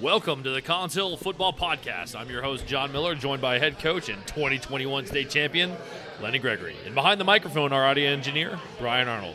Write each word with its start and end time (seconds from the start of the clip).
Welcome 0.00 0.44
to 0.44 0.50
the 0.50 0.62
Collins 0.62 0.94
Hill 0.94 1.16
Football 1.16 1.52
Podcast. 1.52 2.14
I'm 2.14 2.30
your 2.30 2.40
host, 2.40 2.68
John 2.68 2.92
Miller, 2.92 3.16
joined 3.16 3.42
by 3.42 3.58
head 3.58 3.80
coach 3.80 4.08
and 4.08 4.24
2021 4.28 5.06
state 5.06 5.28
champion, 5.28 5.72
Lenny 6.22 6.38
Gregory. 6.38 6.76
And 6.86 6.94
behind 6.94 7.20
the 7.20 7.24
microphone, 7.24 7.72
our 7.72 7.84
audio 7.84 8.08
engineer, 8.08 8.60
Brian 8.78 9.08
Arnold. 9.08 9.34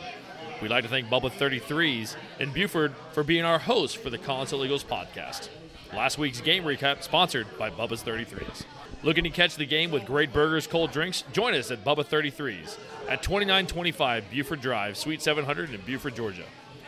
We'd 0.61 0.71
like 0.71 0.85
to 0.85 0.89
thank 0.89 1.07
Bubba 1.07 1.31
33s 1.31 2.15
and 2.39 2.53
Buford 2.53 2.93
for 3.11 3.25
being 3.25 3.43
our 3.43 3.59
host 3.59 3.97
for 3.97 4.09
the 4.09 4.17
Collins 4.17 4.51
Hill 4.51 4.63
Eagles 4.63 4.85
podcast. 4.85 5.49
Last 5.91 6.17
week's 6.17 6.39
game 6.39 6.63
recap 6.63 7.03
sponsored 7.03 7.47
by 7.59 7.69
Bubba's 7.69 8.01
33s. 8.01 8.63
Looking 9.03 9.25
to 9.25 9.29
catch 9.29 9.57
the 9.57 9.65
game 9.65 9.91
with 9.91 10.05
great 10.05 10.31
burgers, 10.31 10.65
cold 10.65 10.93
drinks? 10.93 11.25
Join 11.33 11.55
us 11.55 11.71
at 11.71 11.83
Bubba 11.83 12.05
33s 12.05 12.77
at 13.09 13.21
2925 13.21 14.31
Buford 14.31 14.61
Drive, 14.61 14.95
Suite 14.95 15.21
700 15.21 15.73
in 15.73 15.81
Buford, 15.81 16.15
Georgia. 16.15 16.45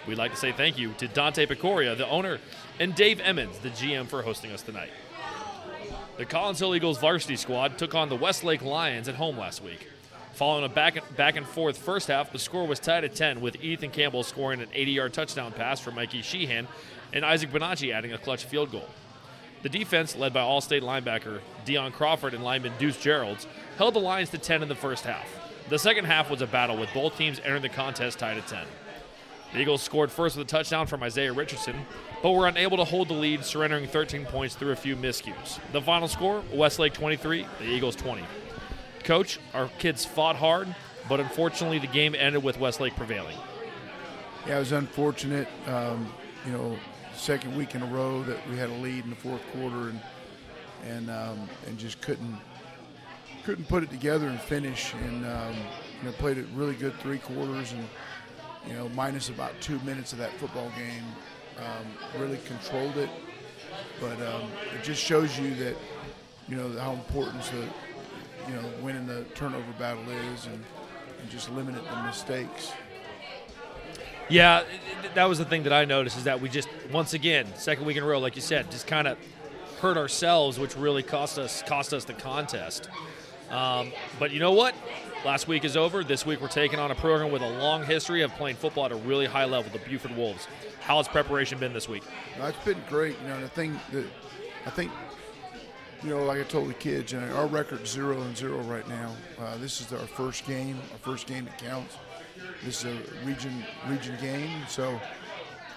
We'd 0.07 0.17
like 0.17 0.31
to 0.31 0.37
say 0.37 0.51
thank 0.51 0.77
you 0.77 0.93
to 0.99 1.07
Dante 1.07 1.45
Pecoria, 1.45 1.95
the 1.95 2.07
owner, 2.07 2.39
and 2.79 2.93
Dave 2.93 3.19
Emmons, 3.19 3.57
the 3.59 3.69
GM, 3.69 4.07
for 4.07 4.21
hosting 4.21 4.51
us 4.51 4.61
tonight. 4.61 4.91
The 6.17 6.25
Collins 6.25 6.59
Hill 6.59 6.75
Eagles 6.75 6.99
varsity 6.99 7.35
squad 7.35 7.77
took 7.77 7.95
on 7.95 8.09
the 8.09 8.15
Westlake 8.15 8.61
Lions 8.61 9.09
at 9.09 9.15
home 9.15 9.37
last 9.37 9.63
week. 9.63 9.89
Following 10.33 10.65
a 10.65 10.69
back, 10.69 10.97
and, 10.97 11.17
back 11.17 11.35
and 11.37 11.45
forth 11.45 11.77
first 11.77 12.07
half, 12.07 12.31
the 12.31 12.39
score 12.39 12.67
was 12.67 12.79
tied 12.79 13.03
at 13.03 13.15
10, 13.15 13.41
with 13.41 13.61
Ethan 13.63 13.89
Campbell 13.89 14.23
scoring 14.23 14.61
an 14.61 14.67
80 14.73 14.91
yard 14.91 15.13
touchdown 15.13 15.51
pass 15.51 15.79
for 15.79 15.91
Mikey 15.91 16.21
Sheehan 16.21 16.67
and 17.13 17.25
Isaac 17.25 17.51
Bonacci 17.51 17.93
adding 17.93 18.13
a 18.13 18.17
clutch 18.17 18.45
field 18.45 18.71
goal. 18.71 18.87
The 19.63 19.69
defense, 19.69 20.15
led 20.15 20.33
by 20.33 20.41
All 20.41 20.61
State 20.61 20.83
linebacker 20.83 21.39
Dion 21.65 21.91
Crawford 21.91 22.33
and 22.33 22.43
lineman 22.43 22.73
Deuce 22.77 22.97
Geralds, 22.97 23.47
held 23.77 23.95
the 23.95 23.99
Lions 23.99 24.29
to 24.29 24.37
10 24.37 24.61
in 24.61 24.67
the 24.67 24.75
first 24.75 25.05
half. 25.05 25.27
The 25.69 25.79
second 25.79 26.05
half 26.05 26.29
was 26.29 26.41
a 26.41 26.47
battle, 26.47 26.77
with 26.77 26.93
both 26.93 27.17
teams 27.17 27.39
entering 27.39 27.63
the 27.63 27.69
contest 27.69 28.19
tied 28.19 28.37
at 28.37 28.45
10. 28.47 28.65
The 29.55 29.61
Eagles 29.61 29.81
scored 29.81 30.11
first 30.11 30.35
with 30.35 30.45
a 30.45 30.49
touchdown 30.49 30.85
from 30.85 31.01
Isaiah 31.01 31.31
Richardson, 31.31 31.77
but 32.21 32.31
were 32.31 32.45
unable 32.45 32.75
to 32.75 32.83
hold 32.83 33.07
the 33.07 33.13
lead, 33.13 33.45
surrendering 33.45 33.87
13 33.87 34.25
points 34.25 34.53
through 34.53 34.73
a 34.73 34.75
few 34.75 34.97
miscues. 34.97 35.59
The 35.71 35.81
final 35.81 36.09
score 36.09 36.43
Westlake 36.51 36.91
23, 36.91 37.47
the 37.59 37.65
Eagles 37.65 37.95
20. 37.95 38.21
Coach, 39.05 39.39
our 39.53 39.69
kids 39.79 40.03
fought 40.03 40.35
hard, 40.35 40.75
but 41.07 41.21
unfortunately 41.21 41.79
the 41.79 41.87
game 41.87 42.15
ended 42.15 42.43
with 42.43 42.59
Westlake 42.59 42.97
prevailing. 42.97 43.37
Yeah, 44.45 44.57
it 44.57 44.59
was 44.59 44.73
unfortunate. 44.73 45.47
Um, 45.67 46.13
you 46.45 46.51
know, 46.51 46.77
second 47.15 47.55
week 47.55 47.75
in 47.75 47.81
a 47.81 47.85
row 47.85 48.23
that 48.23 48.37
we 48.49 48.57
had 48.57 48.69
a 48.69 48.73
lead 48.73 49.05
in 49.05 49.09
the 49.09 49.15
fourth 49.15 49.41
quarter 49.53 49.87
and 49.87 50.01
and 50.83 51.09
um, 51.09 51.47
and 51.65 51.77
just 51.77 52.01
couldn't 52.01 52.37
couldn't 53.45 53.69
put 53.69 53.83
it 53.83 53.89
together 53.89 54.27
and 54.27 54.41
finish. 54.41 54.93
And 55.05 55.25
um, 55.25 55.55
you 56.01 56.09
know, 56.09 56.11
played 56.17 56.39
a 56.39 56.43
really 56.55 56.75
good 56.75 56.93
three 56.99 57.19
quarters 57.19 57.71
and 57.71 57.87
you 58.67 58.73
know, 58.73 58.89
minus 58.89 59.29
about 59.29 59.59
two 59.61 59.79
minutes 59.79 60.13
of 60.13 60.19
that 60.19 60.31
football 60.33 60.71
game, 60.77 61.03
um, 61.59 62.21
really 62.21 62.39
controlled 62.45 62.97
it. 62.97 63.09
But 63.99 64.19
um, 64.21 64.49
it 64.73 64.83
just 64.83 65.01
shows 65.01 65.37
you 65.39 65.53
that, 65.55 65.75
you 66.47 66.55
know, 66.55 66.69
how 66.79 66.93
important 66.93 67.43
the, 67.43 67.67
you 68.49 68.55
know, 68.55 68.69
winning 68.81 69.05
the 69.07 69.23
turnover 69.35 69.71
battle 69.79 70.09
is 70.09 70.45
and, 70.45 70.63
and 71.21 71.29
just 71.29 71.51
limiting 71.51 71.83
the 71.83 72.03
mistakes. 72.03 72.71
Yeah, 74.27 74.63
that 75.13 75.25
was 75.25 75.37
the 75.37 75.45
thing 75.45 75.63
that 75.63 75.73
I 75.73 75.85
noticed 75.85 76.17
is 76.17 76.23
that 76.23 76.41
we 76.41 76.49
just 76.49 76.67
once 76.91 77.13
again 77.13 77.45
second 77.55 77.85
week 77.85 77.97
in 77.97 78.03
a 78.03 78.05
row, 78.05 78.19
like 78.19 78.35
you 78.35 78.41
said, 78.41 78.71
just 78.71 78.87
kind 78.87 79.07
of 79.07 79.17
hurt 79.79 79.97
ourselves, 79.97 80.57
which 80.57 80.75
really 80.75 81.03
cost 81.03 81.37
us 81.37 81.61
cost 81.63 81.93
us 81.93 82.05
the 82.05 82.13
contest. 82.13 82.89
Um, 83.51 83.91
but 84.17 84.31
you 84.31 84.39
know 84.39 84.51
what? 84.51 84.73
Last 85.25 85.47
week 85.47 85.65
is 85.65 85.75
over. 85.75 86.03
This 86.03 86.23
week 86.23 86.39
we're 86.39 86.49
taking 86.49 86.77
on 86.77 86.91
a 86.91 86.95
program 86.95 87.31
with 87.31 87.41
a 87.41 87.49
long 87.57 87.83
history 87.83 88.21
of 88.21 88.31
playing 88.33 88.57
football 88.57 88.85
at 88.85 88.91
a 88.91 88.95
really 88.95 89.25
high 89.25 89.45
level, 89.45 89.71
the 89.71 89.83
Buford 89.89 90.15
Wolves. 90.15 90.47
How 90.81 90.97
has 90.97 91.07
preparation 91.07 91.57
been 91.57 91.73
this 91.73 91.89
week? 91.89 92.03
It's 92.37 92.63
been 92.63 92.77
great. 92.87 93.19
You 93.23 93.29
know, 93.29 93.41
the 93.41 93.47
thing 93.47 93.79
that 93.91 94.05
I 94.67 94.69
think, 94.69 94.91
you 96.03 96.11
know, 96.11 96.23
like 96.25 96.39
I 96.39 96.43
told 96.43 96.69
the 96.69 96.75
kids, 96.75 97.11
you 97.11 97.19
know, 97.19 97.35
our 97.37 97.47
record's 97.47 97.89
zero 97.89 98.21
and 98.21 98.37
zero 98.37 98.59
right 98.59 98.87
now. 98.87 99.15
Uh, 99.39 99.57
this 99.57 99.81
is 99.81 99.91
our 99.91 99.97
first 100.05 100.45
game, 100.45 100.77
our 100.91 100.99
first 100.99 101.25
game 101.25 101.45
that 101.45 101.57
counts. 101.57 101.97
This 102.63 102.85
is 102.85 102.93
a 102.93 103.25
region 103.25 103.65
region 103.87 104.15
game, 104.21 104.61
so 104.67 105.01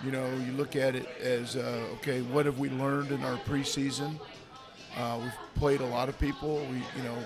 you 0.05 0.11
know 0.11 0.31
you 0.47 0.53
look 0.53 0.77
at 0.77 0.95
it 0.95 1.09
as 1.23 1.57
uh, 1.57 1.87
okay, 1.95 2.21
what 2.21 2.45
have 2.45 2.59
we 2.59 2.69
learned 2.69 3.13
in 3.13 3.25
our 3.25 3.39
preseason? 3.39 4.21
Uh, 4.95 5.21
we've 5.23 5.33
played 5.55 5.81
a 5.81 5.87
lot 5.87 6.11
of 6.11 6.19
people. 6.19 6.59
We, 6.71 6.77
you 6.97 7.03
know, 7.05 7.17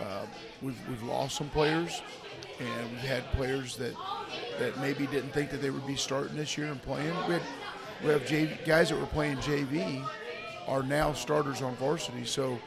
uh, 0.00 0.26
we've, 0.62 0.88
we've 0.88 1.02
lost 1.02 1.36
some 1.36 1.48
players, 1.50 2.02
and 2.58 2.90
we've 2.90 3.00
had 3.00 3.24
players 3.32 3.76
that 3.76 3.94
that 4.58 4.78
maybe 4.78 5.06
didn't 5.06 5.30
think 5.30 5.50
that 5.50 5.62
they 5.62 5.70
would 5.70 5.86
be 5.86 5.96
starting 5.96 6.36
this 6.36 6.56
year 6.56 6.66
and 6.66 6.80
playing. 6.82 7.14
We, 7.26 7.34
had, 7.34 7.42
we 8.04 8.10
have 8.10 8.64
guys 8.66 8.90
that 8.90 8.98
were 8.98 9.06
playing 9.06 9.38
JV 9.38 10.04
are 10.68 10.82
now 10.82 11.12
starters 11.12 11.62
on 11.62 11.74
varsity, 11.76 12.24
so 12.24 12.58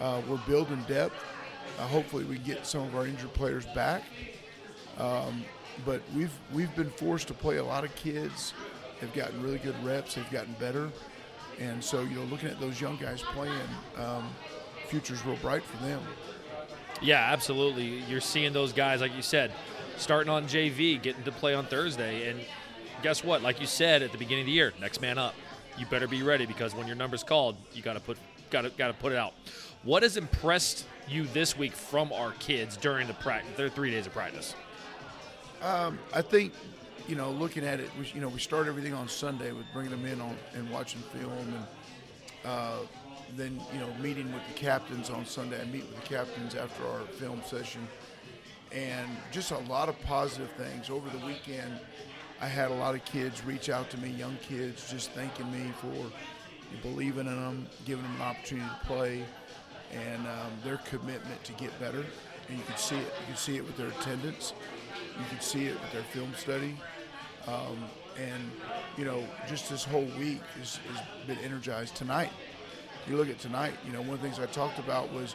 uh, 0.00 0.20
we're 0.28 0.40
building 0.46 0.84
depth. 0.86 1.14
Uh, 1.78 1.86
hopefully, 1.86 2.24
we 2.24 2.38
get 2.38 2.66
some 2.66 2.82
of 2.82 2.94
our 2.94 3.06
injured 3.06 3.32
players 3.32 3.66
back. 3.74 4.02
Um, 4.98 5.44
but 5.84 6.02
we've 6.14 6.32
we've 6.52 6.74
been 6.76 6.90
forced 6.90 7.28
to 7.28 7.34
play 7.34 7.56
a 7.56 7.64
lot 7.64 7.84
of 7.84 7.94
kids. 7.94 8.52
They've 9.00 9.12
gotten 9.14 9.42
really 9.42 9.58
good 9.58 9.82
reps. 9.84 10.14
They've 10.14 10.30
gotten 10.30 10.54
better, 10.60 10.90
and 11.58 11.82
so 11.82 12.02
you 12.02 12.16
know, 12.16 12.24
looking 12.24 12.50
at 12.50 12.60
those 12.60 12.80
young 12.80 12.96
guys 12.96 13.22
playing, 13.22 13.54
um, 13.96 14.28
future's 14.88 15.24
real 15.24 15.36
bright 15.36 15.62
for 15.62 15.82
them. 15.84 16.00
Yeah, 17.02 17.32
absolutely. 17.32 18.02
You're 18.08 18.20
seeing 18.20 18.52
those 18.52 18.72
guys, 18.72 19.00
like 19.00 19.14
you 19.16 19.22
said, 19.22 19.52
starting 19.96 20.30
on 20.30 20.44
JV, 20.44 21.00
getting 21.00 21.22
to 21.24 21.32
play 21.32 21.54
on 21.54 21.66
Thursday. 21.66 22.28
And 22.28 22.40
guess 23.02 23.24
what? 23.24 23.42
Like 23.42 23.60
you 23.60 23.66
said 23.66 24.02
at 24.02 24.12
the 24.12 24.18
beginning 24.18 24.42
of 24.42 24.46
the 24.46 24.52
year, 24.52 24.72
next 24.80 25.00
man 25.00 25.18
up. 25.18 25.34
You 25.78 25.86
better 25.86 26.08
be 26.08 26.22
ready 26.22 26.46
because 26.46 26.74
when 26.74 26.86
your 26.86 26.96
number's 26.96 27.22
called, 27.22 27.56
you 27.72 27.82
got 27.82 27.94
to 27.94 28.00
put 28.00 28.18
got 28.50 28.62
to 28.62 28.70
got 28.70 28.88
to 28.88 28.94
put 28.94 29.12
it 29.12 29.18
out. 29.18 29.32
What 29.82 30.02
has 30.02 30.16
impressed 30.16 30.84
you 31.08 31.24
this 31.26 31.56
week 31.56 31.72
from 31.72 32.12
our 32.12 32.32
kids 32.32 32.76
during 32.76 33.06
the 33.06 33.14
practice? 33.14 33.56
Their 33.56 33.70
three 33.70 33.90
days 33.90 34.06
of 34.06 34.12
practice. 34.12 34.54
Um, 35.62 35.98
I 36.12 36.22
think, 36.22 36.52
you 37.08 37.16
know, 37.16 37.30
looking 37.30 37.64
at 37.64 37.80
it, 37.80 37.90
we, 37.98 38.10
you 38.14 38.20
know, 38.20 38.28
we 38.28 38.40
start 38.40 38.66
everything 38.66 38.92
on 38.94 39.08
Sunday 39.08 39.52
with 39.52 39.66
bringing 39.72 39.90
them 39.90 40.04
in 40.04 40.20
on 40.20 40.36
and 40.54 40.70
watching 40.70 41.00
film, 41.00 41.32
and 41.32 41.64
uh, 42.44 42.76
then 43.36 43.60
you 43.72 43.80
know 43.80 43.88
meeting 44.00 44.32
with 44.32 44.42
the 44.48 44.54
captains 44.54 45.10
on 45.10 45.24
Sunday. 45.24 45.60
I 45.60 45.64
meet 45.66 45.82
with 45.82 46.00
the 46.00 46.08
captains 46.08 46.54
after 46.54 46.86
our 46.86 47.00
film 47.18 47.42
session, 47.46 47.86
and 48.72 49.08
just 49.32 49.50
a 49.50 49.58
lot 49.58 49.88
of 49.88 50.00
positive 50.02 50.50
things 50.52 50.90
over 50.90 51.08
the 51.10 51.24
weekend. 51.26 51.78
I 52.40 52.46
had 52.46 52.70
a 52.70 52.74
lot 52.74 52.94
of 52.94 53.04
kids 53.04 53.44
reach 53.44 53.68
out 53.68 53.90
to 53.90 53.98
me, 53.98 54.10
young 54.10 54.36
kids, 54.40 54.90
just 54.90 55.10
thanking 55.10 55.50
me 55.52 55.72
for 55.80 56.10
believing 56.82 57.26
in 57.26 57.36
them, 57.36 57.66
giving 57.84 58.02
them 58.04 58.16
an 58.16 58.22
opportunity 58.22 58.66
to 58.68 58.86
play, 58.86 59.24
and 59.92 60.26
um, 60.26 60.52
their 60.64 60.78
commitment 60.78 61.42
to 61.44 61.52
get 61.54 61.78
better. 61.78 62.04
And 62.48 62.58
you 62.58 62.64
can 62.64 62.76
see 62.76 62.96
it. 62.96 63.12
You 63.20 63.26
can 63.26 63.36
see 63.36 63.56
it 63.56 63.64
with 63.64 63.76
their 63.76 63.88
attendance. 63.88 64.54
You 65.18 65.24
can 65.28 65.40
see 65.40 65.66
it 65.66 65.74
with 65.80 65.92
their 65.92 66.02
film 66.02 66.32
study. 66.34 66.76
Um, 67.46 67.84
and 68.18 68.50
you 68.96 69.04
know, 69.04 69.22
just 69.48 69.70
this 69.70 69.84
whole 69.84 70.08
week 70.18 70.40
has, 70.58 70.76
has 70.76 71.26
been 71.26 71.38
energized. 71.38 71.96
Tonight, 71.96 72.30
you 73.10 73.16
look 73.16 73.28
at 73.28 73.40
tonight, 73.40 73.74
you 73.84 73.92
know, 73.92 74.00
one 74.00 74.10
of 74.10 74.22
the 74.22 74.28
things 74.28 74.38
I 74.38 74.46
talked 74.46 74.78
about 74.78 75.12
was 75.12 75.34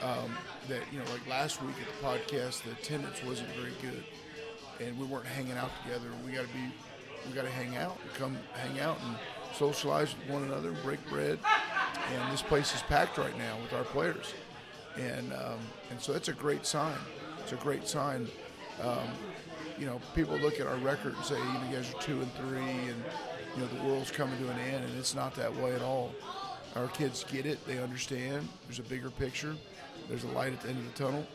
um, 0.00 0.30
that, 0.68 0.80
you 0.92 1.00
know, 1.00 1.04
like 1.10 1.26
last 1.26 1.60
week 1.62 1.74
at 1.80 1.88
the 2.00 2.06
podcast, 2.06 2.62
the 2.62 2.70
attendance 2.72 3.22
wasn't 3.24 3.48
very 3.50 3.72
good. 3.82 4.04
And 4.80 4.96
we 4.98 5.04
weren't 5.06 5.26
hanging 5.26 5.56
out 5.56 5.70
together. 5.82 6.06
We 6.24 6.32
got 6.32 6.46
to 6.46 6.52
be, 6.52 6.72
we 7.28 7.34
got 7.34 7.42
to 7.42 7.50
hang 7.50 7.76
out, 7.76 7.98
come 8.14 8.38
hang 8.54 8.80
out 8.80 8.98
and 9.04 9.16
socialize 9.52 10.14
with 10.16 10.30
one 10.30 10.44
another, 10.44 10.72
break 10.84 11.04
bread. 11.08 11.38
And 12.14 12.32
this 12.32 12.42
place 12.42 12.74
is 12.74 12.82
packed 12.82 13.18
right 13.18 13.36
now 13.36 13.56
with 13.60 13.72
our 13.72 13.84
players. 13.84 14.32
And, 14.96 15.32
um, 15.32 15.58
and 15.90 16.00
so 16.00 16.12
that's 16.12 16.28
a 16.28 16.32
great 16.32 16.64
sign. 16.64 16.96
It's 17.40 17.52
a 17.52 17.56
great 17.56 17.88
sign. 17.88 18.28
Um, 18.80 19.08
you 19.76 19.86
know, 19.86 20.00
people 20.14 20.36
look 20.38 20.60
at 20.60 20.68
our 20.68 20.76
record 20.76 21.16
and 21.16 21.24
say, 21.24 21.36
you 21.36 21.44
know, 21.44 21.62
you 21.68 21.76
guys 21.76 21.92
are 21.92 22.00
two 22.00 22.20
and 22.20 22.32
three, 22.34 22.58
and 22.58 23.02
you 23.56 23.62
know 23.62 23.66
the 23.66 23.88
world's 23.88 24.10
coming 24.10 24.38
to 24.38 24.48
an 24.50 24.58
end, 24.60 24.84
and 24.84 24.98
it's 24.98 25.14
not 25.14 25.34
that 25.34 25.54
way 25.56 25.74
at 25.74 25.82
all. 25.82 26.12
Our 26.76 26.88
kids 26.88 27.24
get 27.24 27.46
it; 27.46 27.64
they 27.66 27.78
understand. 27.78 28.48
There's 28.66 28.78
a 28.78 28.84
bigger 28.84 29.10
picture. 29.10 29.54
There's 30.08 30.24
a 30.24 30.28
light 30.28 30.52
at 30.52 30.60
the 30.62 30.70
end 30.70 30.78
of 30.78 30.92
the 30.92 31.04
tunnel. 31.04 31.26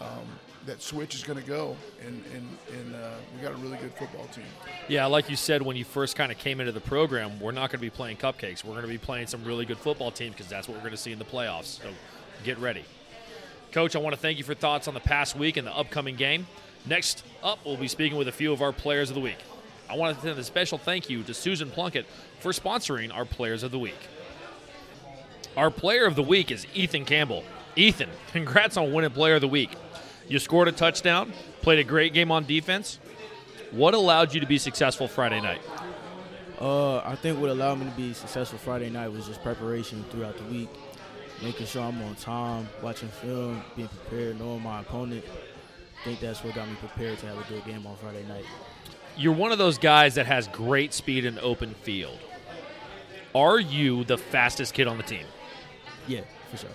Um, 0.00 0.26
that 0.66 0.80
switch 0.80 1.14
is 1.14 1.22
going 1.22 1.40
to 1.40 1.46
go, 1.46 1.76
and 2.04 2.22
and 2.34 2.58
and 2.72 2.94
uh, 2.94 3.14
we 3.34 3.42
got 3.42 3.52
a 3.52 3.56
really 3.56 3.76
good 3.78 3.92
football 3.94 4.26
team. 4.26 4.44
Yeah, 4.88 5.06
like 5.06 5.28
you 5.28 5.36
said 5.36 5.62
when 5.62 5.76
you 5.76 5.84
first 5.84 6.16
kind 6.16 6.30
of 6.30 6.38
came 6.38 6.60
into 6.60 6.72
the 6.72 6.80
program, 6.80 7.38
we're 7.40 7.52
not 7.52 7.70
going 7.70 7.78
to 7.78 7.86
be 7.86 7.90
playing 7.90 8.16
cupcakes. 8.16 8.64
We're 8.64 8.72
going 8.72 8.82
to 8.82 8.88
be 8.88 8.98
playing 8.98 9.26
some 9.26 9.44
really 9.44 9.64
good 9.64 9.78
football 9.78 10.10
teams 10.10 10.34
because 10.34 10.48
that's 10.48 10.68
what 10.68 10.76
we're 10.76 10.82
going 10.82 10.92
to 10.92 10.98
see 10.98 11.12
in 11.12 11.18
the 11.18 11.24
playoffs. 11.24 11.80
So 11.80 11.88
get 12.44 12.58
ready, 12.58 12.84
Coach. 13.72 13.96
I 13.96 13.98
want 13.98 14.14
to 14.14 14.20
thank 14.20 14.38
you 14.38 14.44
for 14.44 14.54
thoughts 14.54 14.88
on 14.88 14.94
the 14.94 15.00
past 15.00 15.36
week 15.36 15.56
and 15.56 15.66
the 15.66 15.76
upcoming 15.76 16.16
game. 16.16 16.46
Next 16.86 17.24
up, 17.42 17.60
we'll 17.64 17.76
be 17.76 17.88
speaking 17.88 18.18
with 18.18 18.28
a 18.28 18.32
few 18.32 18.52
of 18.52 18.62
our 18.62 18.72
players 18.72 19.10
of 19.10 19.14
the 19.14 19.20
week. 19.20 19.38
I 19.88 19.96
want 19.96 20.16
to 20.16 20.22
send 20.22 20.38
a 20.38 20.44
special 20.44 20.78
thank 20.78 21.10
you 21.10 21.22
to 21.24 21.34
Susan 21.34 21.70
Plunkett 21.70 22.06
for 22.40 22.50
sponsoring 22.52 23.14
our 23.14 23.24
players 23.24 23.62
of 23.62 23.70
the 23.70 23.78
week. 23.78 23.98
Our 25.56 25.70
player 25.70 26.06
of 26.06 26.16
the 26.16 26.22
week 26.22 26.50
is 26.50 26.66
Ethan 26.74 27.04
Campbell. 27.04 27.44
Ethan, 27.76 28.08
congrats 28.32 28.76
on 28.76 28.92
winning 28.92 29.10
player 29.10 29.34
of 29.34 29.42
the 29.42 29.48
week. 29.48 29.70
You 30.26 30.38
scored 30.38 30.68
a 30.68 30.72
touchdown, 30.72 31.32
played 31.60 31.78
a 31.78 31.84
great 31.84 32.14
game 32.14 32.30
on 32.30 32.44
defense. 32.44 32.98
What 33.70 33.92
allowed 33.92 34.32
you 34.32 34.40
to 34.40 34.46
be 34.46 34.56
successful 34.56 35.08
Friday 35.08 35.40
night? 35.40 35.60
Uh, 36.58 36.98
I 36.98 37.16
think 37.16 37.38
what 37.40 37.50
allowed 37.50 37.80
me 37.80 37.86
to 37.86 37.96
be 37.96 38.14
successful 38.14 38.58
Friday 38.58 38.88
night 38.88 39.08
was 39.08 39.26
just 39.26 39.42
preparation 39.42 40.04
throughout 40.10 40.38
the 40.38 40.44
week, 40.44 40.70
making 41.42 41.66
sure 41.66 41.82
I'm 41.82 42.00
on 42.02 42.14
time, 42.14 42.68
watching 42.82 43.08
film, 43.08 43.62
being 43.76 43.88
prepared, 43.88 44.38
knowing 44.38 44.62
my 44.62 44.80
opponent. 44.80 45.24
I 46.00 46.04
think 46.04 46.20
that's 46.20 46.42
what 46.42 46.54
got 46.54 46.68
me 46.68 46.76
prepared 46.76 47.18
to 47.18 47.26
have 47.26 47.38
a 47.38 47.52
good 47.52 47.64
game 47.64 47.86
on 47.86 47.96
Friday 47.96 48.24
night. 48.26 48.44
You're 49.18 49.34
one 49.34 49.52
of 49.52 49.58
those 49.58 49.76
guys 49.76 50.14
that 50.14 50.26
has 50.26 50.48
great 50.48 50.94
speed 50.94 51.26
in 51.26 51.38
open 51.40 51.74
field. 51.74 52.18
Are 53.34 53.60
you 53.60 54.04
the 54.04 54.16
fastest 54.18 54.72
kid 54.72 54.86
on 54.86 54.96
the 54.96 55.02
team? 55.02 55.26
Yeah, 56.06 56.20
for 56.50 56.56
sure. 56.56 56.70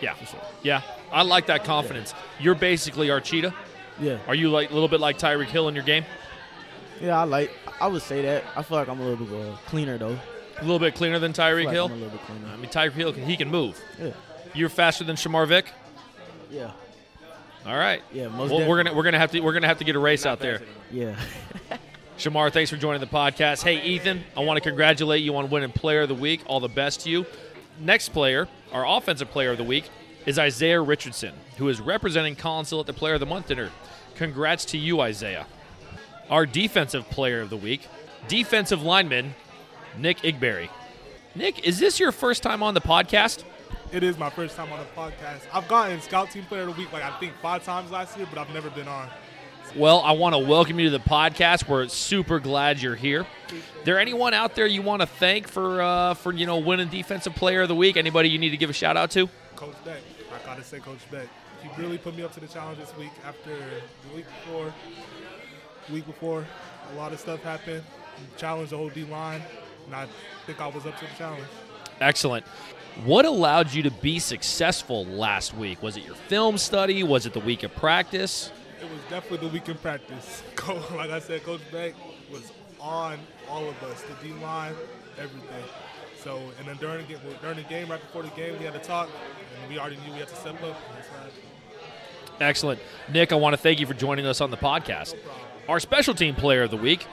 Yeah. 0.00 0.14
For 0.14 0.26
sure. 0.26 0.40
Yeah. 0.62 0.82
I 1.12 1.22
like 1.22 1.46
that 1.46 1.64
confidence. 1.64 2.14
You're 2.40 2.54
basically 2.54 3.10
our 3.10 3.20
cheetah. 3.20 3.54
Yeah. 4.00 4.18
Are 4.26 4.34
you 4.34 4.50
like 4.50 4.70
a 4.70 4.74
little 4.74 4.88
bit 4.88 5.00
like 5.00 5.18
Tyreek 5.18 5.46
Hill 5.46 5.68
in 5.68 5.74
your 5.74 5.84
game? 5.84 6.04
Yeah, 7.00 7.20
I 7.20 7.24
like. 7.24 7.50
I 7.80 7.86
would 7.86 8.02
say 8.02 8.22
that. 8.22 8.44
I 8.56 8.62
feel 8.62 8.78
like 8.78 8.88
I'm 8.88 9.00
a 9.00 9.04
little 9.08 9.26
bit 9.26 9.52
uh, 9.52 9.56
cleaner 9.66 9.98
though. 9.98 10.18
A 10.58 10.62
little 10.62 10.78
bit 10.78 10.94
cleaner 10.94 11.18
than 11.18 11.32
I 11.32 11.34
Tyreek 11.34 11.64
like 11.66 11.74
Hill? 11.74 11.86
I'm 11.86 11.92
a 11.92 11.94
little 11.94 12.10
bit 12.10 12.20
cleaner. 12.26 12.48
I 12.52 12.56
mean, 12.56 12.70
Tyreek 12.70 12.92
Hill, 12.92 13.12
he 13.12 13.36
can 13.36 13.50
move. 13.50 13.80
Yeah. 14.00 14.10
You're 14.54 14.68
faster 14.68 15.04
than 15.04 15.16
Shamar 15.16 15.46
Vick? 15.46 15.66
Yeah. 16.50 16.70
All 17.66 17.76
right. 17.76 18.02
Yeah. 18.12 18.28
Most. 18.28 18.50
Well, 18.50 18.68
we're 18.68 18.82
gonna 18.82 18.94
we're 18.94 19.04
gonna 19.04 19.18
have 19.18 19.30
to 19.32 19.40
we're 19.40 19.52
gonna 19.52 19.68
have 19.68 19.78
to 19.78 19.84
get 19.84 19.96
a 19.96 20.00
race 20.00 20.26
out 20.26 20.40
there. 20.40 20.62
Yeah. 20.90 21.16
Shamar, 22.18 22.52
thanks 22.52 22.70
for 22.70 22.76
joining 22.76 23.00
the 23.00 23.06
podcast. 23.06 23.62
Hey, 23.62 23.82
Ethan, 23.82 24.22
I 24.36 24.40
want 24.40 24.56
to 24.58 24.60
congratulate 24.60 25.22
you 25.22 25.34
on 25.36 25.50
winning 25.50 25.72
Player 25.72 26.02
of 26.02 26.08
the 26.08 26.14
Week. 26.14 26.42
All 26.46 26.60
the 26.60 26.68
best 26.68 27.00
to 27.00 27.10
you. 27.10 27.26
Next 27.78 28.10
player, 28.10 28.48
our 28.72 28.86
offensive 28.86 29.30
player 29.30 29.50
of 29.50 29.58
the 29.58 29.64
week, 29.64 29.88
is 30.26 30.38
Isaiah 30.38 30.80
Richardson, 30.80 31.34
who 31.56 31.68
is 31.68 31.80
representing 31.80 32.36
Collins 32.36 32.70
Hill 32.70 32.80
at 32.80 32.86
the 32.86 32.92
Player 32.92 33.14
of 33.14 33.20
the 33.20 33.26
Month 33.26 33.48
dinner. 33.48 33.70
Congrats 34.14 34.64
to 34.66 34.78
you, 34.78 35.00
Isaiah. 35.00 35.46
Our 36.30 36.46
defensive 36.46 37.08
player 37.10 37.40
of 37.40 37.50
the 37.50 37.56
week, 37.56 37.88
defensive 38.28 38.82
lineman, 38.82 39.34
Nick 39.98 40.18
Igberry. 40.18 40.68
Nick, 41.34 41.66
is 41.66 41.78
this 41.78 41.98
your 41.98 42.12
first 42.12 42.42
time 42.42 42.62
on 42.62 42.74
the 42.74 42.80
podcast? 42.80 43.44
It 43.90 44.02
is 44.02 44.16
my 44.18 44.30
first 44.30 44.56
time 44.56 44.72
on 44.72 44.78
the 44.78 45.00
podcast. 45.00 45.40
I've 45.52 45.66
gotten 45.68 46.00
Scout 46.00 46.30
Team 46.30 46.44
Player 46.44 46.62
of 46.62 46.74
the 46.74 46.80
Week 46.80 46.92
like 46.92 47.02
I 47.02 47.18
think 47.18 47.32
five 47.42 47.64
times 47.64 47.90
last 47.90 48.16
year, 48.16 48.26
but 48.32 48.38
I've 48.38 48.52
never 48.54 48.70
been 48.70 48.88
on. 48.88 49.08
Well, 49.74 50.00
I 50.00 50.12
want 50.12 50.34
to 50.34 50.38
welcome 50.38 50.78
you 50.78 50.90
to 50.90 50.98
the 50.98 51.02
podcast. 51.02 51.66
We're 51.66 51.88
super 51.88 52.38
glad 52.40 52.82
you're 52.82 52.94
here. 52.94 53.26
There 53.84 53.98
anyone 53.98 54.34
out 54.34 54.54
there 54.54 54.66
you 54.66 54.82
want 54.82 55.00
to 55.00 55.06
thank 55.06 55.48
for 55.48 55.80
uh, 55.80 56.12
for 56.12 56.30
you 56.30 56.44
know 56.44 56.58
winning 56.58 56.88
defensive 56.88 57.34
player 57.34 57.62
of 57.62 57.68
the 57.68 57.74
week? 57.74 57.96
Anybody 57.96 58.28
you 58.28 58.38
need 58.38 58.50
to 58.50 58.58
give 58.58 58.68
a 58.68 58.74
shout 58.74 58.98
out 58.98 59.10
to? 59.12 59.30
Coach 59.56 59.74
Beck. 59.82 60.00
I 60.30 60.44
gotta 60.44 60.62
say, 60.62 60.78
Coach 60.78 61.10
Beck. 61.10 61.26
He 61.62 61.70
really 61.80 61.96
put 61.96 62.14
me 62.14 62.22
up 62.22 62.34
to 62.34 62.40
the 62.40 62.48
challenge 62.48 62.80
this 62.80 62.94
week. 62.98 63.12
After 63.24 63.50
the 63.50 64.14
week 64.14 64.26
before, 64.44 64.74
week 65.90 66.04
before, 66.04 66.44
a 66.92 66.96
lot 66.96 67.14
of 67.14 67.20
stuff 67.20 67.42
happened. 67.42 67.82
Challenged 68.36 68.72
the 68.72 68.76
whole 68.76 68.90
D 68.90 69.04
line, 69.04 69.40
and 69.86 69.94
I 69.94 70.06
think 70.44 70.60
I 70.60 70.66
was 70.66 70.84
up 70.84 70.98
to 70.98 71.04
the 71.06 71.14
challenge. 71.16 71.44
Excellent. 71.98 72.44
What 73.06 73.24
allowed 73.24 73.72
you 73.72 73.82
to 73.84 73.90
be 73.90 74.18
successful 74.18 75.06
last 75.06 75.56
week? 75.56 75.82
Was 75.82 75.96
it 75.96 76.04
your 76.04 76.14
film 76.14 76.58
study? 76.58 77.02
Was 77.02 77.24
it 77.24 77.32
the 77.32 77.40
week 77.40 77.62
of 77.62 77.74
practice? 77.74 78.52
It 78.92 78.96
was 78.96 79.04
definitely 79.10 79.48
the 79.48 79.52
week 79.54 79.68
in 79.68 79.76
practice. 79.78 80.42
Co- 80.54 80.82
Like 80.96 81.10
I 81.10 81.18
said, 81.18 81.42
Coach 81.44 81.60
Beck 81.72 81.94
was 82.30 82.52
on 82.80 83.18
all 83.48 83.66
of 83.68 83.82
us, 83.84 84.02
the 84.02 84.14
D 84.26 84.32
line, 84.42 84.74
everything. 85.18 85.64
So, 86.22 86.40
and 86.58 86.68
then 86.68 86.76
during 86.76 86.98
the, 87.06 87.14
game, 87.14 87.18
during 87.40 87.56
the 87.56 87.62
game, 87.64 87.88
right 87.88 88.00
before 88.00 88.22
the 88.22 88.28
game, 88.30 88.56
we 88.58 88.64
had 88.64 88.74
to 88.74 88.80
talk, 88.80 89.08
and 89.60 89.70
we 89.72 89.78
already 89.78 89.96
knew 90.06 90.12
we 90.12 90.18
had 90.18 90.28
to 90.28 90.36
step 90.36 90.54
up. 90.56 90.62
and 90.64 90.96
that's 90.96 91.08
what 91.08 91.18
happened. 91.20 92.40
Excellent. 92.40 92.80
Nick, 93.12 93.32
I 93.32 93.36
want 93.36 93.54
to 93.54 93.56
thank 93.56 93.80
you 93.80 93.86
for 93.86 93.94
joining 93.94 94.26
us 94.26 94.40
on 94.40 94.50
the 94.50 94.56
podcast. 94.56 95.14
Our 95.68 95.80
special 95.80 96.14
team 96.14 96.34
player 96.34 96.62
of 96.64 96.70
the 96.70 96.76
week, 96.76 97.06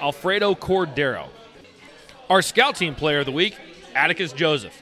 Alfredo 0.00 0.54
Cordero. 0.54 1.28
Our 2.30 2.42
scout 2.42 2.76
team 2.76 2.94
player 2.94 3.20
of 3.20 3.26
the 3.26 3.32
week, 3.32 3.56
Atticus 3.94 4.32
Joseph. 4.32 4.80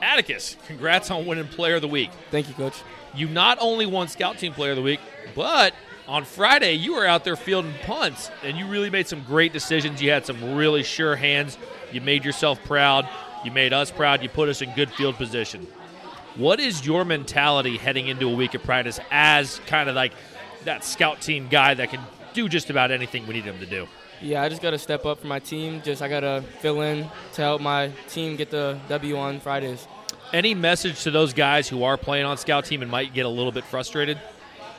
Atticus, 0.00 0.56
congrats 0.66 1.10
on 1.10 1.26
winning 1.26 1.48
player 1.48 1.76
of 1.76 1.82
the 1.82 1.88
week. 1.88 2.10
Thank 2.30 2.48
you, 2.48 2.54
Coach. 2.54 2.82
You 3.14 3.28
not 3.28 3.58
only 3.60 3.84
won 3.86 4.08
scout 4.08 4.38
team 4.38 4.52
player 4.52 4.70
of 4.72 4.76
the 4.76 4.82
week, 4.82 5.00
but 5.34 5.74
on 6.08 6.24
Friday 6.24 6.72
you 6.72 6.94
were 6.94 7.06
out 7.06 7.22
there 7.22 7.36
fielding 7.36 7.74
punts 7.84 8.30
and 8.42 8.56
you 8.56 8.66
really 8.66 8.90
made 8.90 9.06
some 9.06 9.22
great 9.24 9.52
decisions. 9.52 10.02
You 10.02 10.10
had 10.10 10.24
some 10.24 10.56
really 10.56 10.82
sure 10.82 11.14
hands. 11.14 11.58
You 11.92 12.00
made 12.00 12.24
yourself 12.24 12.62
proud. 12.64 13.08
You 13.44 13.52
made 13.52 13.72
us 13.72 13.90
proud. 13.90 14.22
You 14.22 14.28
put 14.28 14.48
us 14.48 14.62
in 14.62 14.74
good 14.74 14.90
field 14.90 15.16
position. 15.16 15.66
What 16.34 16.60
is 16.60 16.84
your 16.84 17.04
mentality 17.04 17.76
heading 17.76 18.08
into 18.08 18.28
a 18.28 18.34
week 18.34 18.54
of 18.54 18.62
practice 18.62 18.98
as 19.10 19.60
kind 19.66 19.88
of 19.88 19.94
like 19.94 20.12
that 20.64 20.84
scout 20.84 21.20
team 21.20 21.48
guy 21.48 21.74
that 21.74 21.90
can 21.90 22.00
do 22.32 22.48
just 22.48 22.70
about 22.70 22.90
anything 22.90 23.26
we 23.26 23.34
need 23.34 23.44
him 23.44 23.58
to 23.58 23.66
do? 23.66 23.86
Yeah, 24.20 24.42
I 24.42 24.48
just 24.48 24.62
got 24.62 24.70
to 24.70 24.78
step 24.78 25.06
up 25.06 25.20
for 25.20 25.26
my 25.26 25.38
team. 25.38 25.82
Just 25.82 26.02
I 26.02 26.08
got 26.08 26.20
to 26.20 26.42
fill 26.60 26.80
in 26.80 27.08
to 27.34 27.42
help 27.42 27.60
my 27.60 27.92
team 28.08 28.36
get 28.36 28.50
the 28.50 28.78
W 28.88 29.16
on 29.16 29.40
Fridays. 29.40 29.86
Any 30.32 30.54
message 30.54 31.02
to 31.04 31.10
those 31.10 31.32
guys 31.32 31.68
who 31.68 31.84
are 31.84 31.96
playing 31.96 32.26
on 32.26 32.36
scout 32.36 32.64
team 32.64 32.82
and 32.82 32.90
might 32.90 33.14
get 33.14 33.26
a 33.26 33.28
little 33.28 33.52
bit 33.52 33.64
frustrated? 33.64 34.18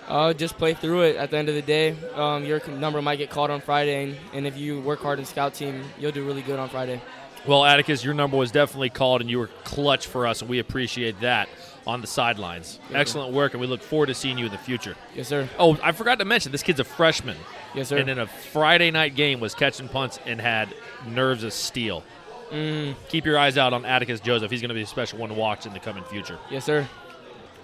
Uh, 0.10 0.34
just 0.34 0.58
play 0.58 0.74
through 0.74 1.02
it. 1.04 1.16
At 1.16 1.30
the 1.32 1.38
end 1.38 1.50
of 1.50 1.56
the 1.56 1.62
day, 1.62 1.96
um, 2.16 2.44
your 2.44 2.66
number 2.68 3.02
might 3.02 3.18
get 3.18 3.30
called 3.30 3.52
on 3.52 3.62
Friday, 3.62 4.04
and, 4.06 4.18
and 4.34 4.48
if 4.48 4.58
you 4.58 4.82
work 4.82 5.00
hard 5.02 5.20
in 5.20 5.26
scout 5.26 5.54
team, 5.54 5.84
you'll 6.00 6.12
do 6.12 6.26
really 6.26 6.42
good 6.42 6.58
on 6.60 6.68
Friday. 6.68 7.00
Well, 7.48 7.64
Atticus, 7.64 8.04
your 8.04 8.14
number 8.16 8.36
was 8.36 8.52
definitely 8.52 8.90
called, 8.90 9.22
and 9.22 9.30
you 9.30 9.38
were 9.40 9.48
clutch 9.64 10.08
for 10.08 10.26
us, 10.28 10.42
and 10.42 10.50
we 10.50 10.60
appreciate 10.60 11.20
that 11.22 11.48
on 11.88 12.02
the 12.02 12.08
sidelines. 12.08 12.80
Excellent 12.94 13.34
work, 13.34 13.54
and 13.54 13.62
we 13.62 13.68
look 13.68 13.82
forward 13.82 14.08
to 14.08 14.14
seeing 14.16 14.38
you 14.38 14.48
in 14.48 14.52
the 14.52 14.58
future. 14.58 14.96
Yes, 15.16 15.28
sir. 15.28 15.48
Oh, 15.60 15.78
I 15.84 15.92
forgot 15.92 16.20
to 16.20 16.26
mention, 16.26 16.52
this 16.52 16.64
kid's 16.64 16.80
a 16.80 16.84
freshman, 16.84 17.38
Yes, 17.76 17.88
sir. 17.90 17.98
and 17.98 18.10
in 18.10 18.18
a 18.20 18.28
Friday 18.28 18.92
night 18.92 19.16
game 19.16 19.40
was 19.40 19.54
catching 19.56 19.88
punts 19.88 20.20
and 20.26 20.42
had 20.42 20.74
nerves 21.08 21.44
of 21.44 21.54
steel. 21.54 22.04
Mm, 22.52 22.96
Keep 23.10 23.26
your 23.26 23.38
eyes 23.38 23.58
out 23.60 23.74
on 23.74 23.86
Atticus 23.86 24.20
Joseph. 24.20 24.50
He's 24.50 24.62
going 24.62 24.70
to 24.70 24.76
be 24.76 24.82
a 24.82 24.88
special 24.88 25.20
one 25.20 25.30
to 25.30 25.36
watch 25.36 25.66
in 25.68 25.74
the 25.74 25.80
coming 25.80 26.04
future. 26.06 26.40
yes, 26.50 26.66
sir. 26.66 26.88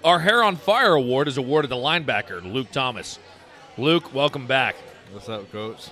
Our 0.04 0.20
Hair 0.20 0.44
on 0.44 0.56
Fire 0.56 0.94
award 0.94 1.28
is 1.28 1.36
awarded 1.36 1.70
to 1.70 1.76
linebacker 1.76 2.42
Luke 2.52 2.70
Thomas. 2.70 3.18
Luke, 3.76 4.14
welcome 4.14 4.46
back. 4.46 4.76
What's 5.10 5.28
up, 5.28 5.50
coach? 5.50 5.88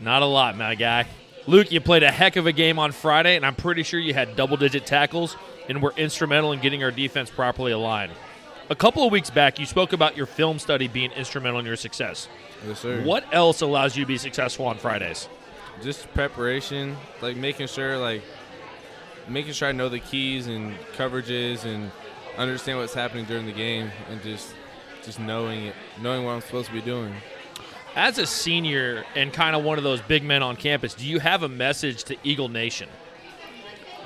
Not 0.00 0.22
a 0.22 0.26
lot, 0.26 0.56
my 0.56 0.74
guy. 0.74 1.06
Luke, 1.46 1.72
you 1.72 1.80
played 1.80 2.02
a 2.02 2.10
heck 2.10 2.36
of 2.36 2.46
a 2.46 2.52
game 2.52 2.78
on 2.78 2.92
Friday, 2.92 3.36
and 3.36 3.44
I'm 3.44 3.54
pretty 3.54 3.82
sure 3.82 3.98
you 4.00 4.14
had 4.14 4.36
double 4.36 4.56
digit 4.56 4.86
tackles 4.86 5.36
and 5.68 5.82
were 5.82 5.92
instrumental 5.96 6.52
in 6.52 6.60
getting 6.60 6.82
our 6.82 6.90
defense 6.90 7.30
properly 7.30 7.72
aligned. 7.72 8.12
A 8.70 8.74
couple 8.74 9.04
of 9.04 9.12
weeks 9.12 9.28
back, 9.28 9.58
you 9.58 9.66
spoke 9.66 9.92
about 9.92 10.16
your 10.16 10.26
film 10.26 10.58
study 10.58 10.88
being 10.88 11.10
instrumental 11.12 11.58
in 11.60 11.66
your 11.66 11.76
success. 11.76 12.28
Yes, 12.66 12.80
sir. 12.80 13.02
What 13.02 13.24
else 13.32 13.60
allows 13.60 13.96
you 13.96 14.04
to 14.04 14.08
be 14.08 14.18
successful 14.18 14.66
on 14.66 14.78
Fridays? 14.78 15.28
Just 15.82 16.12
preparation, 16.14 16.96
like 17.20 17.36
making 17.36 17.66
sure, 17.66 17.98
like 17.98 18.22
making 19.28 19.52
sure 19.52 19.68
I 19.68 19.72
know 19.72 19.88
the 19.88 19.98
keys 19.98 20.46
and 20.46 20.74
coverages 20.96 21.64
and 21.64 21.90
understand 22.36 22.78
what's 22.78 22.94
happening 22.94 23.24
during 23.24 23.46
the 23.46 23.52
game, 23.52 23.90
and 24.10 24.22
just 24.22 24.54
just 25.04 25.18
knowing 25.18 25.66
it, 25.66 25.74
knowing 26.00 26.24
what 26.24 26.32
I'm 26.32 26.40
supposed 26.40 26.68
to 26.68 26.72
be 26.74 26.80
doing. 26.80 27.14
As 27.94 28.18
a 28.18 28.26
senior 28.26 29.04
and 29.14 29.32
kind 29.32 29.54
of 29.54 29.64
one 29.64 29.76
of 29.76 29.84
those 29.84 30.00
big 30.00 30.22
men 30.22 30.42
on 30.42 30.56
campus, 30.56 30.94
do 30.94 31.06
you 31.06 31.18
have 31.18 31.42
a 31.42 31.48
message 31.48 32.04
to 32.04 32.16
Eagle 32.22 32.48
Nation? 32.48 32.88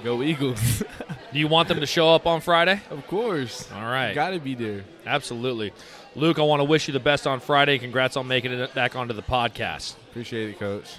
Go 0.02 0.22
Eagles! 0.22 0.82
Do 1.32 1.40
you 1.40 1.48
want 1.48 1.68
them 1.68 1.80
to 1.80 1.86
show 1.86 2.14
up 2.14 2.26
on 2.26 2.40
Friday? 2.40 2.80
of 2.90 3.06
course. 3.06 3.70
All 3.72 3.82
right. 3.82 4.14
Got 4.14 4.30
to 4.30 4.38
be 4.38 4.54
there. 4.54 4.84
Absolutely. 5.04 5.72
Luke, 6.14 6.38
I 6.38 6.42
want 6.42 6.60
to 6.60 6.64
wish 6.64 6.86
you 6.86 6.92
the 6.92 7.00
best 7.00 7.26
on 7.26 7.40
Friday. 7.40 7.78
Congrats 7.78 8.16
on 8.16 8.26
making 8.26 8.52
it 8.52 8.74
back 8.74 8.94
onto 8.94 9.14
the 9.14 9.22
podcast. 9.22 9.96
Appreciate 10.10 10.50
it, 10.50 10.58
coach. 10.58 10.94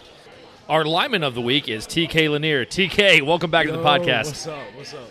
Our 0.67 0.83
lineman 0.83 1.23
of 1.23 1.33
the 1.33 1.41
week 1.41 1.69
is 1.69 1.87
TK 1.87 2.29
Lanier. 2.29 2.65
TK, 2.65 3.21
welcome 3.21 3.49
back 3.49 3.67
to 3.67 3.71
the 3.71 3.83
podcast. 3.83 4.25
What's 4.25 4.47
up? 4.47 4.63
What's 4.75 4.93
up? 4.93 5.07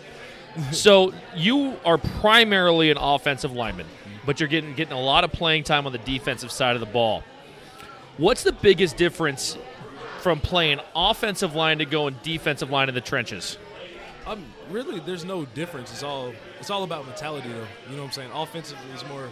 So 0.71 1.13
you 1.35 1.77
are 1.85 1.97
primarily 1.97 2.89
an 2.91 2.97
offensive 2.97 3.51
lineman, 3.51 3.87
but 4.25 4.39
you're 4.39 4.49
getting 4.49 4.73
getting 4.73 4.93
a 4.93 5.01
lot 5.01 5.23
of 5.23 5.31
playing 5.31 5.63
time 5.63 5.85
on 5.85 5.91
the 5.91 5.99
defensive 5.99 6.51
side 6.51 6.75
of 6.75 6.79
the 6.79 6.87
ball. 6.87 7.23
What's 8.17 8.43
the 8.43 8.51
biggest 8.51 8.97
difference 8.97 9.57
from 10.21 10.39
playing 10.39 10.79
offensive 10.95 11.55
line 11.55 11.77
to 11.77 11.85
going 11.85 12.15
defensive 12.23 12.71
line 12.71 12.89
in 12.89 12.95
the 12.95 13.01
trenches? 13.01 13.57
Um, 14.25 14.43
really, 14.69 14.99
there's 14.99 15.23
no 15.23 15.45
difference. 15.45 15.91
It's 15.91 16.03
all 16.03 16.33
it's 16.59 16.69
all 16.69 16.83
about 16.83 17.05
mentality, 17.05 17.49
though. 17.49 17.67
You 17.89 17.95
know 17.95 18.03
what 18.03 18.07
I'm 18.07 18.11
saying? 18.11 18.31
Offensively 18.33 18.91
is 18.93 19.05
more, 19.07 19.29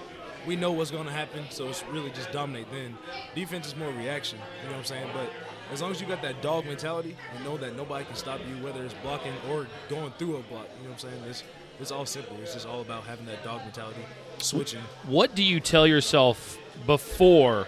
we 0.47 0.55
know 0.55 0.71
what's 0.71 0.91
going 0.91 1.05
to 1.05 1.11
happen, 1.11 1.43
so 1.49 1.67
it's 1.67 1.83
really 1.91 2.11
just 2.11 2.31
dominate. 2.31 2.71
Then 2.71 2.97
defense 3.33 3.67
is 3.67 3.75
more 3.75 3.89
reaction. 3.89 4.39
You 4.61 4.69
know 4.69 4.73
what 4.73 4.79
I'm 4.79 4.85
saying? 4.85 5.09
But 5.13 5.29
as 5.71 5.81
long 5.81 5.91
as 5.91 5.99
you 5.99 6.07
got 6.07 6.21
that 6.21 6.41
dog 6.41 6.65
mentality 6.65 7.15
and 7.35 7.43
know 7.43 7.57
that 7.57 7.75
nobody 7.75 8.05
can 8.05 8.15
stop 8.15 8.39
you, 8.47 8.63
whether 8.63 8.83
it's 8.83 8.93
blocking 8.95 9.33
or 9.49 9.67
going 9.89 10.11
through 10.17 10.37
a 10.37 10.41
block. 10.43 10.67
You 10.77 10.83
know 10.83 10.93
what 10.93 11.03
I'm 11.03 11.11
saying? 11.11 11.23
It's 11.29 11.43
it's 11.79 11.91
all 11.91 12.05
simple. 12.05 12.37
It's 12.41 12.53
just 12.53 12.67
all 12.67 12.81
about 12.81 13.03
having 13.03 13.25
that 13.25 13.43
dog 13.43 13.61
mentality, 13.61 14.01
switching. 14.37 14.81
What 15.07 15.35
do 15.35 15.43
you 15.43 15.59
tell 15.59 15.85
yourself 15.85 16.57
before 16.85 17.67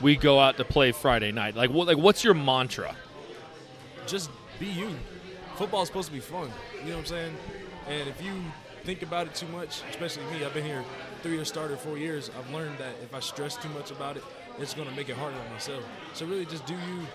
we 0.00 0.16
go 0.16 0.38
out 0.40 0.56
to 0.56 0.64
play 0.64 0.92
Friday 0.92 1.32
night? 1.32 1.54
Like 1.54 1.70
what 1.70 1.86
like 1.86 1.98
what's 1.98 2.24
your 2.24 2.34
mantra? 2.34 2.96
just 4.06 4.30
be 4.58 4.66
you. 4.66 4.90
Football's 5.56 5.88
supposed 5.88 6.08
to 6.08 6.14
be 6.14 6.20
fun. 6.20 6.50
You 6.80 6.90
know 6.90 6.96
what 6.96 6.98
I'm 7.00 7.06
saying? 7.06 7.36
And 7.88 8.08
if 8.08 8.22
you 8.22 8.32
think 8.84 9.02
about 9.02 9.26
it 9.26 9.34
too 9.34 9.46
much, 9.48 9.82
especially 9.90 10.24
me, 10.26 10.44
I've 10.44 10.54
been 10.54 10.64
here 10.64 10.84
three 11.22 11.34
years 11.34 11.48
starter, 11.48 11.76
four 11.76 11.98
years. 11.98 12.30
I've 12.38 12.52
learned 12.52 12.78
that 12.78 12.94
if 13.02 13.14
I 13.14 13.20
stress 13.20 13.56
too 13.56 13.68
much 13.70 13.90
about 13.90 14.16
it, 14.16 14.24
it's 14.58 14.74
going 14.74 14.88
to 14.88 14.94
make 14.94 15.08
it 15.08 15.16
harder 15.16 15.36
on 15.36 15.52
myself. 15.52 15.84
So 16.14 16.26
really, 16.26 16.44
just 16.46 16.66
do 16.66 16.74
you, 16.74 17.06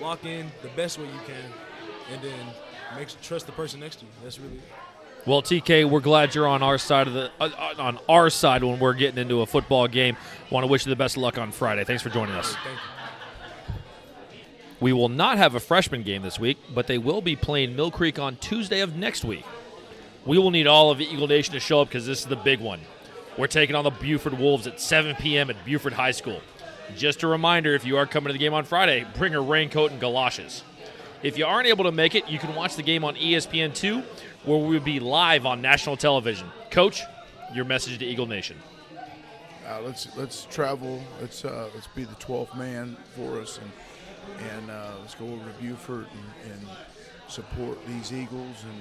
lock 0.00 0.24
in 0.24 0.50
the 0.62 0.68
best 0.68 0.98
way 0.98 1.04
you 1.04 1.20
can, 1.26 1.52
and 2.12 2.22
then 2.22 2.46
make 2.96 3.08
trust 3.22 3.46
the 3.46 3.52
person 3.52 3.80
next 3.80 3.96
to 3.96 4.04
you. 4.04 4.10
That's 4.22 4.38
really. 4.38 4.60
Well, 5.26 5.42
TK, 5.42 5.90
we're 5.90 6.00
glad 6.00 6.36
you're 6.36 6.46
on 6.46 6.62
our 6.62 6.78
side 6.78 7.08
of 7.08 7.12
the 7.12 7.30
uh, 7.40 7.50
uh, 7.58 7.82
on 7.82 7.98
our 8.08 8.30
side 8.30 8.62
when 8.62 8.78
we're 8.78 8.94
getting 8.94 9.18
into 9.18 9.40
a 9.40 9.46
football 9.46 9.88
game. 9.88 10.16
Want 10.50 10.62
to 10.64 10.68
wish 10.68 10.86
you 10.86 10.90
the 10.90 10.96
best 10.96 11.16
of 11.16 11.22
luck 11.22 11.36
on 11.36 11.50
Friday. 11.50 11.82
Thanks 11.84 12.02
for 12.02 12.10
joining 12.10 12.36
us. 12.36 12.56
We 14.78 14.92
will 14.92 15.08
not 15.08 15.38
have 15.38 15.54
a 15.54 15.60
freshman 15.60 16.02
game 16.02 16.22
this 16.22 16.38
week, 16.38 16.58
but 16.74 16.86
they 16.86 16.98
will 16.98 17.22
be 17.22 17.34
playing 17.34 17.74
Mill 17.74 17.90
Creek 17.90 18.18
on 18.18 18.36
Tuesday 18.36 18.80
of 18.80 18.94
next 18.94 19.24
week. 19.24 19.44
We 20.26 20.38
will 20.38 20.50
need 20.50 20.66
all 20.66 20.90
of 20.90 21.00
Eagle 21.00 21.26
Nation 21.26 21.54
to 21.54 21.60
show 21.60 21.80
up 21.80 21.88
because 21.88 22.06
this 22.06 22.20
is 22.20 22.26
the 22.26 22.36
big 22.36 22.60
one. 22.60 22.80
We're 23.38 23.46
taking 23.46 23.74
on 23.74 23.84
the 23.84 23.90
Buford 23.90 24.38
Wolves 24.38 24.66
at 24.66 24.80
7 24.80 25.16
p.m. 25.16 25.50
at 25.50 25.64
Buford 25.64 25.94
High 25.94 26.10
School. 26.10 26.40
Just 26.94 27.22
a 27.22 27.26
reminder 27.26 27.74
if 27.74 27.84
you 27.84 27.96
are 27.96 28.06
coming 28.06 28.28
to 28.28 28.32
the 28.32 28.38
game 28.38 28.54
on 28.54 28.64
Friday, 28.64 29.06
bring 29.16 29.34
a 29.34 29.40
raincoat 29.40 29.90
and 29.90 30.00
galoshes. 30.00 30.62
If 31.22 31.36
you 31.36 31.46
aren't 31.46 31.66
able 31.66 31.84
to 31.84 31.92
make 31.92 32.14
it, 32.14 32.28
you 32.28 32.38
can 32.38 32.54
watch 32.54 32.76
the 32.76 32.82
game 32.82 33.04
on 33.04 33.16
E 33.16 33.32
ESPN2, 33.32 34.02
where 34.44 34.58
we 34.58 34.78
will 34.78 34.84
be 34.84 35.00
live 35.00 35.46
on 35.46 35.60
national 35.60 35.96
television. 35.96 36.48
Coach, 36.70 37.02
your 37.54 37.64
message 37.64 37.98
to 37.98 38.04
Eagle 38.04 38.26
Nation. 38.26 38.56
Uh, 39.66 39.80
let's 39.82 40.16
let's 40.16 40.44
travel. 40.44 41.02
Let's 41.20 41.44
uh, 41.44 41.68
let's 41.74 41.88
be 41.88 42.04
the 42.04 42.14
12th 42.16 42.56
man 42.56 42.96
for 43.16 43.40
us, 43.40 43.58
and 43.58 44.50
and 44.52 44.70
uh, 44.70 44.92
let's 45.00 45.16
go 45.16 45.26
over 45.26 45.44
to 45.44 45.60
Buford 45.60 46.06
and, 46.44 46.52
and 46.52 46.68
support 47.26 47.84
these 47.86 48.12
Eagles. 48.12 48.62
And 48.62 48.80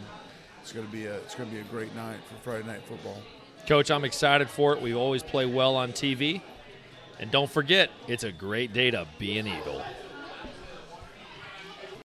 it's 0.61 0.71
gonna 0.71 0.87
be 0.87 1.07
a 1.07 1.15
it's 1.15 1.33
gonna 1.33 1.49
be 1.49 1.59
a 1.59 1.63
great 1.63 1.95
night 1.95 2.17
for 2.27 2.35
Friday 2.43 2.67
night 2.67 2.83
football. 2.85 3.17
Coach, 3.65 3.89
I'm 3.89 4.03
excited 4.03 4.47
for 4.47 4.75
it. 4.75 4.81
We 4.81 4.93
always 4.93 5.23
play 5.23 5.47
well 5.47 5.75
on 5.75 5.91
TV. 5.91 6.41
And 7.19 7.31
don't 7.31 7.49
forget, 7.49 7.89
it's 8.07 8.23
a 8.23 8.31
great 8.31 8.73
day 8.73 8.91
to 8.91 9.07
be 9.17 9.37
an 9.37 9.47
Eagle. 9.47 9.81